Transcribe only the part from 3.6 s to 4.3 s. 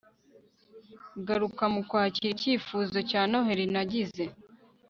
nagize